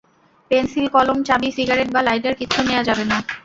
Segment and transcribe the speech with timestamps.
[0.51, 3.17] Pencil, কলম, চাবি, cigarette বা লাইটার, কিচ্ছু নেয়া যাবে না।